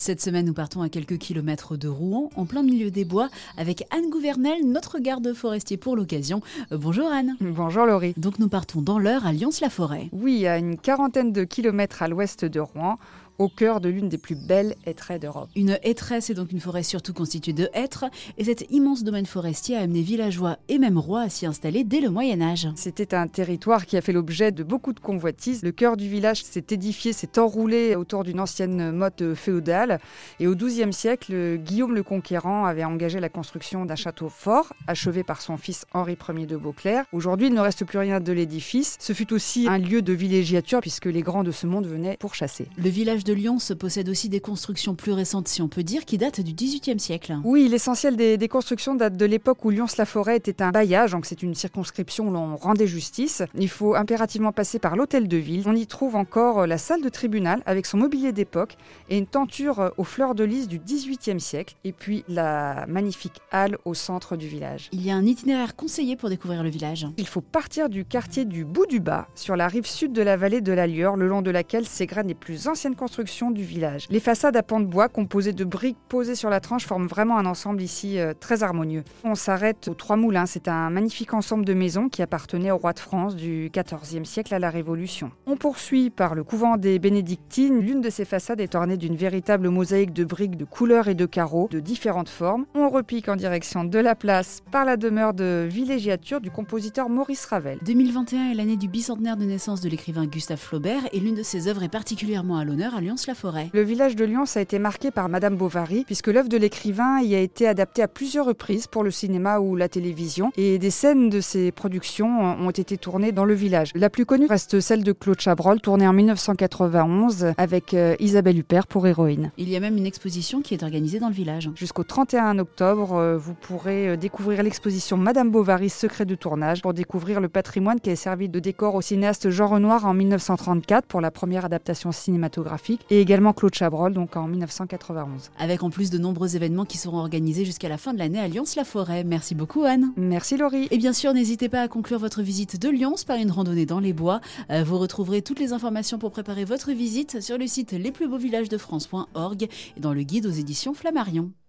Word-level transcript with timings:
Cette 0.00 0.22
semaine, 0.22 0.46
nous 0.46 0.54
partons 0.54 0.80
à 0.80 0.88
quelques 0.88 1.18
kilomètres 1.18 1.76
de 1.76 1.86
Rouen, 1.86 2.30
en 2.34 2.46
plein 2.46 2.62
milieu 2.62 2.90
des 2.90 3.04
bois, 3.04 3.28
avec 3.58 3.84
Anne 3.90 4.08
Gouvernel, 4.08 4.64
notre 4.64 4.98
garde 4.98 5.34
forestier 5.34 5.76
pour 5.76 5.94
l'occasion. 5.94 6.40
Bonjour 6.70 7.12
Anne. 7.12 7.36
Bonjour 7.42 7.84
Laurie. 7.84 8.14
Donc 8.16 8.38
nous 8.38 8.48
partons 8.48 8.80
dans 8.80 8.98
l'heure 8.98 9.26
à 9.26 9.34
Lyons-la-Forêt. 9.34 10.08
Oui, 10.12 10.46
à 10.46 10.56
une 10.56 10.78
quarantaine 10.78 11.34
de 11.34 11.44
kilomètres 11.44 12.02
à 12.02 12.08
l'ouest 12.08 12.46
de 12.46 12.60
Rouen 12.60 12.96
au 13.40 13.48
cœur 13.48 13.80
de 13.80 13.88
l'une 13.88 14.10
des 14.10 14.18
plus 14.18 14.34
belles 14.34 14.76
hêtraies 14.84 15.18
d'Europe. 15.18 15.48
Une 15.56 15.78
hêtraie, 15.82 16.20
c'est 16.20 16.34
donc 16.34 16.52
une 16.52 16.60
forêt 16.60 16.82
surtout 16.82 17.14
constituée 17.14 17.54
de 17.54 17.70
hêtres, 17.72 18.04
et 18.36 18.44
cet 18.44 18.70
immense 18.70 19.02
domaine 19.02 19.24
forestier 19.24 19.76
a 19.76 19.80
amené 19.80 20.02
villageois 20.02 20.58
et 20.68 20.78
même 20.78 20.98
rois 20.98 21.22
à 21.22 21.28
s'y 21.30 21.46
installer 21.46 21.82
dès 21.82 22.00
le 22.00 22.10
Moyen 22.10 22.42
Âge. 22.42 22.68
C'était 22.76 23.14
un 23.14 23.28
territoire 23.28 23.86
qui 23.86 23.96
a 23.96 24.02
fait 24.02 24.12
l'objet 24.12 24.52
de 24.52 24.62
beaucoup 24.62 24.92
de 24.92 25.00
convoitises. 25.00 25.62
Le 25.62 25.72
cœur 25.72 25.96
du 25.96 26.06
village 26.06 26.44
s'est 26.44 26.66
édifié, 26.68 27.14
s'est 27.14 27.38
enroulé 27.38 27.94
autour 27.94 28.24
d'une 28.24 28.40
ancienne 28.40 28.92
motte 28.92 29.34
féodale, 29.34 30.00
et 30.38 30.46
au 30.46 30.54
XIIe 30.54 30.92
siècle, 30.92 31.56
Guillaume 31.56 31.94
le 31.94 32.02
Conquérant 32.02 32.66
avait 32.66 32.84
engagé 32.84 33.20
la 33.20 33.30
construction 33.30 33.86
d'un 33.86 33.96
château 33.96 34.28
fort, 34.28 34.74
achevé 34.86 35.22
par 35.24 35.40
son 35.40 35.56
fils 35.56 35.86
Henri 35.94 36.18
Ier 36.28 36.44
de 36.44 36.58
Beauclerc. 36.58 37.06
Aujourd'hui, 37.12 37.46
il 37.46 37.54
ne 37.54 37.60
reste 37.60 37.86
plus 37.86 37.98
rien 37.98 38.20
de 38.20 38.32
l'édifice. 38.32 38.98
Ce 39.00 39.14
fut 39.14 39.32
aussi 39.32 39.66
un 39.66 39.78
lieu 39.78 40.02
de 40.02 40.12
villégiature, 40.12 40.82
puisque 40.82 41.06
les 41.06 41.22
grands 41.22 41.42
de 41.42 41.52
ce 41.52 41.66
monde 41.66 41.86
venaient 41.86 42.18
pour 42.20 42.34
chasser. 42.34 42.66
Le 42.76 42.90
village 42.90 43.24
de 43.24 43.29
de 43.30 43.34
Lyon 43.36 43.60
se 43.60 43.74
possède 43.74 44.08
aussi 44.08 44.28
des 44.28 44.40
constructions 44.40 44.96
plus 44.96 45.12
récentes, 45.12 45.46
si 45.46 45.62
on 45.62 45.68
peut 45.68 45.84
dire, 45.84 46.04
qui 46.04 46.18
datent 46.18 46.40
du 46.40 46.52
XVIIIe 46.52 46.98
siècle. 46.98 47.36
Oui, 47.44 47.68
l'essentiel 47.68 48.16
des, 48.16 48.48
constructions 48.48 48.96
date 48.96 49.16
de 49.16 49.24
l'époque 49.24 49.64
où 49.64 49.70
Lyons-la-Forêt 49.70 50.36
était 50.36 50.62
un 50.62 50.70
bailliage, 50.70 51.12
donc 51.12 51.26
c'est 51.26 51.44
une 51.44 51.54
circonscription 51.54 52.26
où 52.26 52.32
l'on 52.32 52.56
rendait 52.56 52.88
justice. 52.88 53.44
Il 53.54 53.68
faut 53.68 53.94
impérativement 53.94 54.50
passer 54.50 54.80
par 54.80 54.96
l'hôtel 54.96 55.28
de 55.28 55.36
ville. 55.36 55.62
On 55.66 55.76
y 55.76 55.86
trouve 55.86 56.16
encore 56.16 56.66
la 56.66 56.76
salle 56.76 57.02
de 57.02 57.08
tribunal 57.08 57.62
avec 57.66 57.86
son 57.86 57.98
mobilier 57.98 58.32
d'époque 58.32 58.76
et 59.08 59.16
une 59.16 59.28
tenture 59.28 59.92
aux 59.96 60.02
fleurs 60.02 60.34
de 60.34 60.42
lys 60.42 60.66
du 60.66 60.80
XVIIIe 60.80 61.40
siècle, 61.40 61.76
et 61.84 61.92
puis 61.92 62.24
la 62.26 62.84
magnifique 62.88 63.40
halle 63.52 63.78
au 63.84 63.94
centre 63.94 64.36
du 64.36 64.48
village. 64.48 64.88
Il 64.90 65.06
y 65.06 65.12
a 65.12 65.14
un 65.14 65.24
itinéraire 65.24 65.76
conseillé 65.76 66.16
pour 66.16 66.30
découvrir 66.30 66.64
le 66.64 66.70
village. 66.70 67.06
Il 67.16 67.28
faut 67.28 67.42
partir 67.42 67.88
du 67.90 68.04
quartier 68.04 68.44
du 68.44 68.64
Bout 68.64 68.86
du 68.86 68.98
Bas, 68.98 69.28
sur 69.36 69.54
la 69.54 69.68
rive 69.68 69.86
sud 69.86 70.12
de 70.12 70.22
la 70.22 70.36
vallée 70.36 70.62
de 70.62 70.72
la 70.72 70.88
Lieure, 70.88 71.14
le 71.14 71.28
long 71.28 71.42
de 71.42 71.52
laquelle 71.52 71.86
s'égrènent 71.86 72.26
les 72.26 72.34
plus 72.34 72.66
anciennes 72.66 72.96
constructions 72.96 73.19
du 73.50 73.62
village. 73.62 74.06
Les 74.10 74.20
façades 74.20 74.56
à 74.56 74.62
pans 74.62 74.80
de 74.80 74.86
bois 74.86 75.08
composées 75.08 75.52
de 75.52 75.64
briques 75.64 75.98
posées 76.08 76.34
sur 76.34 76.48
la 76.48 76.60
tranche 76.60 76.86
forment 76.86 77.06
vraiment 77.06 77.38
un 77.38 77.46
ensemble 77.46 77.82
ici 77.82 78.18
euh, 78.18 78.32
très 78.38 78.62
harmonieux. 78.62 79.04
On 79.24 79.34
s'arrête 79.34 79.88
aux 79.88 79.94
Trois 79.94 80.16
Moulins, 80.16 80.46
c'est 80.46 80.68
un 80.68 80.90
magnifique 80.90 81.34
ensemble 81.34 81.64
de 81.64 81.74
maisons 81.74 82.08
qui 82.08 82.22
appartenait 82.22 82.70
au 82.70 82.78
roi 82.78 82.92
de 82.92 82.98
France 82.98 83.36
du 83.36 83.70
XIVe 83.72 84.24
siècle 84.24 84.54
à 84.54 84.58
la 84.58 84.70
Révolution. 84.70 85.30
On 85.46 85.56
poursuit 85.56 86.10
par 86.10 86.34
le 86.34 86.44
couvent 86.44 86.76
des 86.76 86.98
Bénédictines. 86.98 87.80
L'une 87.80 88.00
de 88.00 88.10
ces 88.10 88.24
façades 88.24 88.60
est 88.60 88.74
ornée 88.74 88.96
d'une 88.96 89.16
véritable 89.16 89.68
mosaïque 89.68 90.12
de 90.12 90.24
briques 90.24 90.56
de 90.56 90.64
couleurs 90.64 91.08
et 91.08 91.14
de 91.14 91.26
carreaux 91.26 91.68
de 91.70 91.80
différentes 91.80 92.28
formes. 92.28 92.64
On 92.74 92.88
repique 92.88 93.28
en 93.28 93.36
direction 93.36 93.84
de 93.84 93.98
la 93.98 94.14
place 94.14 94.62
par 94.72 94.84
la 94.84 94.96
demeure 94.96 95.34
de 95.34 95.66
villégiature 95.70 96.40
du 96.40 96.50
compositeur 96.50 97.08
Maurice 97.08 97.44
Ravel. 97.44 97.78
2021 97.84 98.50
est 98.50 98.54
l'année 98.54 98.76
du 98.76 98.88
bicentenaire 98.88 99.36
de 99.36 99.44
naissance 99.44 99.80
de 99.80 99.88
l'écrivain 99.88 100.26
Gustave 100.26 100.58
Flaubert 100.58 101.02
et 101.12 101.20
l'une 101.20 101.34
de 101.34 101.42
ses 101.42 101.68
œuvres 101.68 101.82
est 101.82 101.88
particulièrement 101.88 102.56
à 102.56 102.64
l'honneur 102.64 102.94
Le 103.00 103.82
village 103.82 104.14
de 104.14 104.24
Lyon 104.26 104.44
a 104.54 104.60
été 104.60 104.78
marqué 104.78 105.10
par 105.10 105.30
Madame 105.30 105.56
Bovary, 105.56 106.04
puisque 106.04 106.26
l'œuvre 106.26 106.50
de 106.50 106.58
l'écrivain 106.58 107.20
y 107.20 107.34
a 107.34 107.38
été 107.38 107.66
adaptée 107.66 108.02
à 108.02 108.08
plusieurs 108.08 108.44
reprises 108.44 108.86
pour 108.86 109.04
le 109.04 109.10
cinéma 109.10 109.58
ou 109.58 109.74
la 109.74 109.88
télévision, 109.88 110.52
et 110.56 110.78
des 110.78 110.90
scènes 110.90 111.30
de 111.30 111.40
ces 111.40 111.72
productions 111.72 112.40
ont 112.60 112.70
été 112.70 112.98
tournées 112.98 113.32
dans 113.32 113.46
le 113.46 113.54
village. 113.54 113.92
La 113.94 114.10
plus 114.10 114.26
connue 114.26 114.46
reste 114.46 114.80
celle 114.80 115.02
de 115.02 115.12
Claude 115.12 115.40
Chabrol, 115.40 115.80
tournée 115.80 116.06
en 116.06 116.12
1991 116.12 117.54
avec 117.56 117.94
euh, 117.94 118.16
Isabelle 118.20 118.58
Huppert 118.58 118.86
pour 118.86 119.06
héroïne. 119.06 119.50
Il 119.56 119.70
y 119.70 119.76
a 119.76 119.80
même 119.80 119.96
une 119.96 120.06
exposition 120.06 120.60
qui 120.60 120.74
est 120.74 120.82
organisée 120.82 121.20
dans 121.20 121.28
le 121.28 121.34
village. 121.34 121.70
Jusqu'au 121.76 122.04
31 122.04 122.58
octobre, 122.58 123.14
euh, 123.14 123.38
vous 123.38 123.54
pourrez 123.54 124.10
euh, 124.10 124.16
découvrir 124.16 124.62
l'exposition 124.62 125.16
Madame 125.16 125.50
Bovary, 125.50 125.88
secret 125.88 126.26
de 126.26 126.34
tournage, 126.34 126.82
pour 126.82 126.92
découvrir 126.92 127.40
le 127.40 127.48
patrimoine 127.48 128.00
qui 128.00 128.10
a 128.10 128.16
servi 128.16 128.48
de 128.48 128.58
décor 128.60 128.94
au 128.94 129.00
cinéaste 129.00 129.48
Jean 129.48 129.68
Renoir 129.68 130.04
en 130.04 130.12
1934 130.12 131.06
pour 131.06 131.20
la 131.20 131.30
première 131.30 131.64
adaptation 131.64 132.12
cinématographique 132.12 132.89
et 133.10 133.20
également 133.20 133.52
Claude 133.52 133.74
Chabrol, 133.74 134.12
donc 134.12 134.36
en 134.36 134.46
1991. 134.46 135.50
Avec 135.58 135.82
en 135.82 135.90
plus 135.90 136.10
de 136.10 136.18
nombreux 136.18 136.56
événements 136.56 136.84
qui 136.84 136.98
seront 136.98 137.18
organisés 137.18 137.64
jusqu'à 137.64 137.88
la 137.88 137.98
fin 137.98 138.14
de 138.14 138.18
l'année 138.18 138.40
à 138.40 138.48
Lyons-la-Forêt. 138.48 139.24
Merci 139.24 139.54
beaucoup 139.54 139.84
Anne. 139.84 140.12
Merci 140.16 140.56
Laurie. 140.56 140.88
Et 140.90 140.98
bien 140.98 141.12
sûr, 141.12 141.32
n'hésitez 141.32 141.68
pas 141.68 141.82
à 141.82 141.88
conclure 141.88 142.18
votre 142.18 142.42
visite 142.42 142.80
de 142.80 142.88
Lyons 142.88 143.14
par 143.26 143.36
une 143.36 143.50
randonnée 143.50 143.86
dans 143.86 144.00
les 144.00 144.12
bois. 144.12 144.40
Euh, 144.70 144.82
vous 144.84 144.98
retrouverez 144.98 145.42
toutes 145.42 145.60
les 145.60 145.72
informations 145.72 146.18
pour 146.18 146.30
préparer 146.30 146.64
votre 146.64 146.92
visite 146.92 147.40
sur 147.40 147.58
le 147.58 147.66
site 147.66 147.92
lesplusbeauxvillagesdefrance.org 147.92 149.62
et 149.62 150.00
dans 150.00 150.12
le 150.12 150.22
guide 150.22 150.46
aux 150.46 150.50
éditions 150.50 150.94
Flammarion. 150.94 151.50